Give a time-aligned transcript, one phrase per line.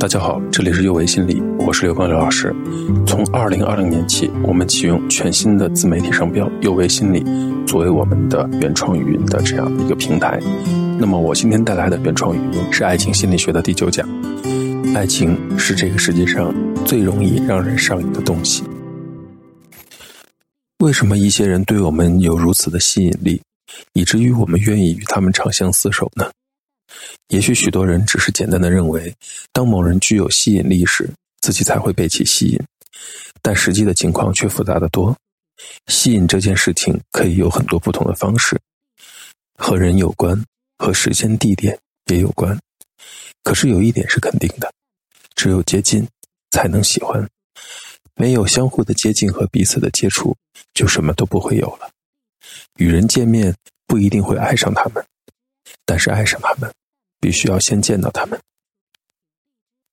[0.00, 2.56] 大家好，这里是幼为心理，我是刘光刘老师。
[3.06, 7.22] 从二零二零年起，我们启用全新的自媒体商标“幼为心理”
[7.68, 10.40] 作为我们的原创语音的这样一个平台。
[10.98, 14.08] 那么，我今天带来的原创语音是爱情心理学的第九讲。
[14.94, 16.50] 爱情是这个世界上
[16.86, 18.64] 最容易让人上瘾的东西。
[20.78, 23.38] 为什么一些人对我们有如此的吸引力，
[23.92, 26.24] 以至于我们愿意与他们长相厮守呢？
[27.30, 29.14] 也许许多人只是简单的认为，
[29.52, 31.08] 当某人具有吸引力时，
[31.40, 32.60] 自己才会被其吸引，
[33.40, 35.16] 但实际的情况却复杂的多。
[35.86, 38.60] 吸引这件事情可以有很多不同的方式，
[39.56, 40.44] 和人有关，
[40.76, 42.58] 和时间地点也有关。
[43.44, 44.68] 可是有一点是肯定的，
[45.36, 46.04] 只有接近
[46.50, 47.24] 才能喜欢，
[48.16, 50.36] 没有相互的接近和彼此的接触，
[50.74, 51.88] 就什么都不会有了。
[52.78, 53.54] 与人见面
[53.86, 55.04] 不一定会爱上他们，
[55.86, 56.68] 但是爱上他们。
[57.20, 58.38] 必须要先见到他们。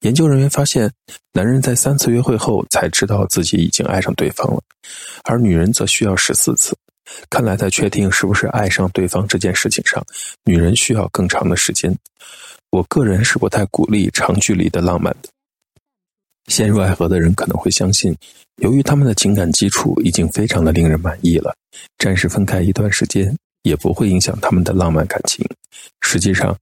[0.00, 0.92] 研究人员发现，
[1.32, 4.62] 男人在三次约会后才知道自己已经爱上对方了，
[5.24, 6.76] 而女人则需要十四次。
[7.30, 10.04] 看来，在确定是不是爱上对方这件事情上，
[10.44, 11.96] 女人需要更长的时间。
[12.70, 15.28] 我个人是不太鼓励长距离的浪漫的。
[16.48, 18.14] 陷入爱河的人可能会相信，
[18.56, 21.56] 由于他们的情感基础已经非常的令人满意了，
[21.98, 25.44] 暂时分开一段时间也不会影响他们的浪漫感情。
[26.02, 26.56] 实际上，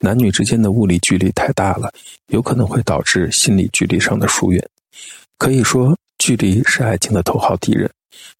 [0.00, 1.92] 男女之间的物理距离太大了，
[2.28, 4.64] 有可能会导致心理距离上的疏远。
[5.36, 7.90] 可以说，距离是爱情的头号敌人。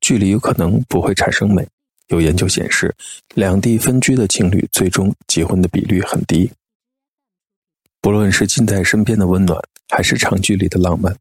[0.00, 1.66] 距离有可能不会产生美。
[2.08, 2.94] 有研究显示，
[3.34, 6.50] 两地分居的情侣最终结婚的比率很低。
[8.00, 11.14] 不论是近在身边的温暖，还是长距离的浪漫，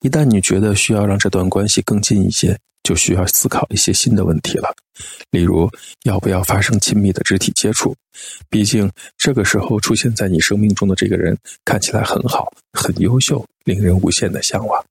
[0.00, 2.58] 一旦你觉得需要让这段关系更近一些。
[2.84, 4.72] 就需要思考一些新的问题了，
[5.30, 5.68] 例如
[6.04, 7.96] 要不要发生亲密的肢体接触？
[8.48, 14.84] 毕竟这个时候出现在你生命中的这个人看起来很好、很优秀，令人无限的向往。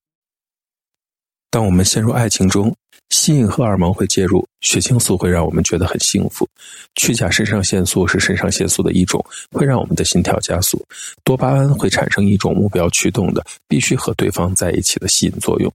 [1.50, 2.76] 当我们陷入爱情中，
[3.10, 6.48] 吸引荷尔蒙会介入，血清素会让我们觉得很幸福，
[6.96, 10.84] 去甲肾上腺素是肾上腺素的一种，会让我们的心跳加速，
[11.24, 15.72] 多巴胺会产生一种目标驱动的必须和对方在一起的吸引作用，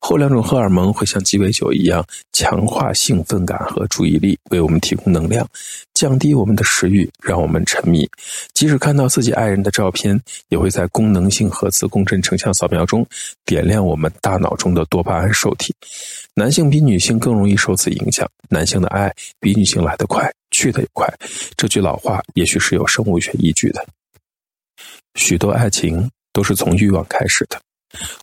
[0.00, 5.48] 后两种荷尔蒙会像鸡尾酒一样强化兴奋感和注意力，为我们提供能量。
[5.94, 8.08] 降低我们的食欲，让我们沉迷。
[8.54, 13.06] 即使看到自己爱人的照片，也会在功能性核磁共振成像扫描中
[13.44, 15.72] 点亮我们大脑中的多巴胺受体。
[16.34, 21.12] 男性更比女性更容易受此影响，男性的爱比女性来得快，去得也快。
[21.56, 23.84] 这句老话也许是有生物学依据的。
[25.16, 27.60] 许多爱情都是从欲望开始的。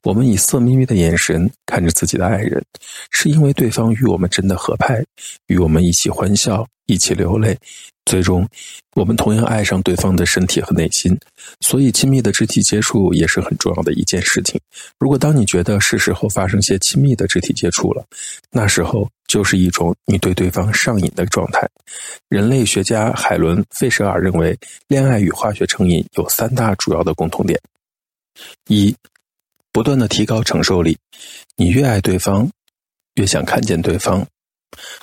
[0.04, 2.64] 我们以色眯眯的眼神看着自己的爱人，
[3.12, 5.04] 是因为对方与我们真的合拍，
[5.48, 7.58] 与我们一起欢笑，一起流泪。
[8.06, 8.48] 最终，
[8.96, 11.16] 我们同样爱上对方的身体和内心。
[11.60, 14.60] 所以，亲密的肢体接触也是很重要的一件事情。
[14.98, 18.04] 如果当你觉得是时候发生些亲密的肢体接触了，
[18.50, 21.70] 那时候就是一种你对对方上瘾的状态。
[22.30, 27.60] 人类学家海伦·费舍尔认为，恋爱与化学成瘾有三大主要的共同点：
[28.70, 28.96] 一。
[29.80, 30.98] 不断的提高承受力，
[31.56, 32.52] 你越爱对方，
[33.14, 34.28] 越想看见对方。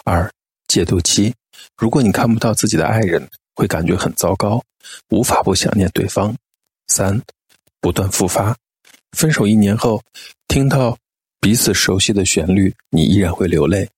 [0.05, 0.31] 二、
[0.69, 1.33] 戒毒期，
[1.79, 4.63] 如果你看不到自己的爱人，会感觉很糟糕，
[5.09, 6.37] 无法不想念对方。
[6.89, 7.19] 三、
[7.81, 8.55] 不断复发，
[9.13, 9.99] 分手一年后，
[10.47, 10.95] 听到
[11.41, 13.89] 彼此熟悉的旋律，你依然会流泪。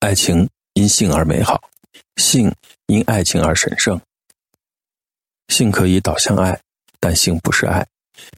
[0.00, 1.70] 爱情因性而美好，
[2.16, 2.52] 性
[2.86, 4.00] 因爱情而神圣。
[5.46, 6.60] 性可以导向爱，
[6.98, 7.86] 但性不是爱。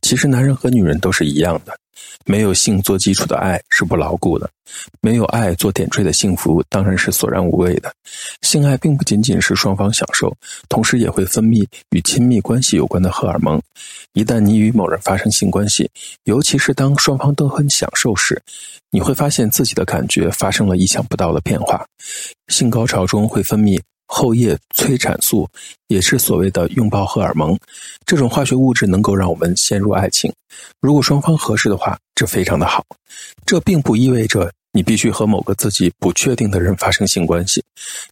[0.03, 1.77] 其实，男人和女人都是一样的，
[2.25, 4.49] 没有性做基础的爱是不牢固的，
[5.01, 7.93] 没有爱做点缀的幸福当然是索然无味的。
[8.43, 10.35] 性爱并不仅仅是双方享受，
[10.69, 13.61] 同时也会分泌与亲密关系有关的荷尔蒙。
[14.13, 15.91] 一旦你与某人发生性关系，
[16.25, 18.41] 尤其是当双方都很享受时，
[18.91, 21.85] 你会发现自己的感觉发生了意想不到的变化。
[22.49, 23.81] 性高潮中会分泌。
[24.17, 25.49] 后叶催产素
[25.89, 27.59] 也是所谓的拥抱荷尔蒙，
[28.07, 30.33] 这种化学物质能够让我们陷入爱情。
[30.81, 32.87] 如果双方合适的话，这非常的好。
[33.45, 37.61] 这并不意味着你必须和某个自己不确定的人发生性关系，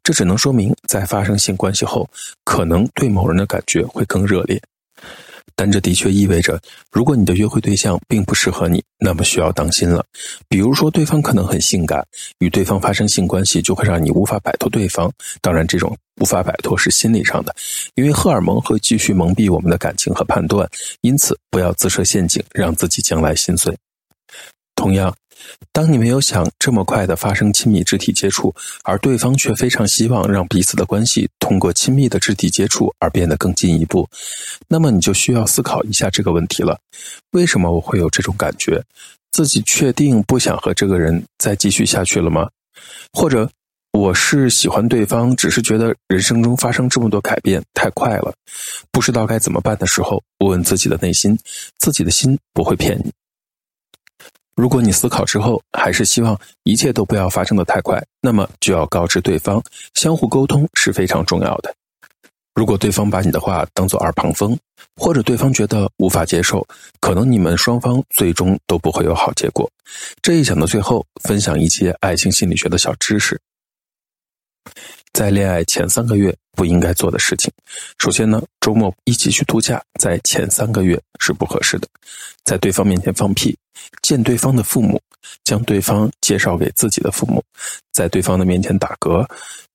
[0.02, 2.10] 这只能说明在发生性关系后，
[2.42, 4.60] 可能对某人的感觉会更热烈。
[5.54, 6.60] 但这的确意味着，
[6.90, 10.04] 如果你的约会对象并不适合你，那么需要当心了。
[10.48, 12.04] 比如说，对方可能很性感，
[12.38, 15.12] 与对方发生性关系就会让你无法摆脱对方。
[15.40, 17.54] 当然，这种无法摆脱是心理上的，
[17.94, 20.68] 因为荷尔蒙会继续蒙蔽我们的感情和判断。
[21.02, 23.76] 因此，不要自设陷阱，让自己将来心碎。
[24.82, 25.14] 同样，
[25.70, 28.52] 当你没有想这么快的发生亲密肢体接触，
[28.82, 34.08] 而对方却非常希望让彼此的关系通过亲密的肢体接触而变得更进一步，
[34.66, 36.76] 那么你就需要思考一下这个问题了：
[37.30, 38.82] 为什么我会有这种感觉？
[39.30, 42.50] 自己确定不想和这个人再继续下去了吗？
[43.12, 43.48] 或者
[43.92, 48.34] 我是喜欢对方，只是觉得人生中发生这么多改变太快了，
[48.90, 51.38] 不知道该怎么办的时候，问问自己的内心，
[51.78, 53.12] 自己的心不会骗你。
[54.54, 59.62] 如果你思考之后还是希望一切都不要发生的太快，那么就要告知对方，
[59.94, 61.74] 相互沟通是非常重要的。
[62.54, 64.56] 如果对方把你的话当做耳旁风，
[64.96, 66.66] 或者对方觉得无法接受，
[67.00, 69.66] 可能你们双方最终都不会有好结果。
[70.20, 73.40] 这一讲的最后，分享一些爱情心理学的小知识。
[75.12, 77.52] 在恋爱前三个月不应该做的事情，
[77.98, 81.86] 首先呢，周末一起去度假，在前三个月是不合适的。
[82.44, 83.56] 在对方面前放屁，
[84.02, 85.00] 见对方的父母，
[85.44, 87.42] 将对方介绍给自己的父母，
[87.92, 89.26] 在对方的面前打嗝，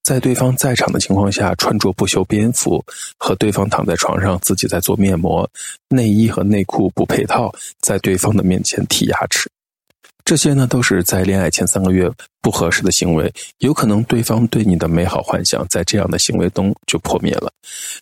[0.04, 2.83] 在对方在场的情况下穿着不修边幅，
[3.18, 5.50] 和对方躺在床上自己在做面膜，
[5.88, 9.50] 内衣和内裤不配套，在对方的面前剔牙齿。
[10.28, 17.50] 这些呢，都是在恋爱前三个月不合适的行为，有可能对方对你的美好幻想在这样的行为中就破灭了。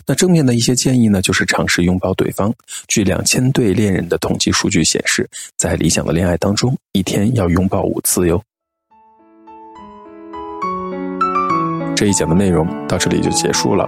[0.08, 2.52] 那正面的一些建议呢，就是尝试拥抱对方。
[2.88, 8.42] 据两千对恋人的统计数据显示，在理想的恋爱当中，一天要拥抱五次哟。
[11.96, 13.88] 这一讲的内容到这里就结束了。